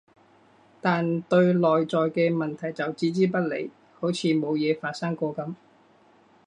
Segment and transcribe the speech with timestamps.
[0.81, 3.69] 但對內在嘅問題就置之不理，
[3.99, 5.53] 好似冇嘢發生過噉